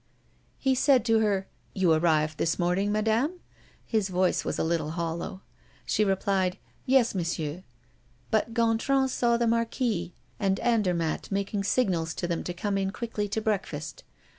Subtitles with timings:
[0.57, 3.39] He said to her: "You arrived this morning, Madame?"
[3.85, 5.43] His voice was a little hollow.
[5.85, 7.61] She replied: "Yes, Monsieur."
[8.31, 13.29] But Gontran saw the Marquis and Andermatt making signals to them to come in quickly
[13.29, 14.03] to breakfast.